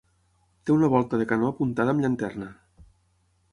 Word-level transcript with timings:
Té 0.69 0.73
una 0.75 0.89
volta 0.93 1.19
de 1.23 1.27
canó 1.33 1.53
apuntada 1.53 1.95
amb 1.97 2.05
llanterna. 2.07 2.51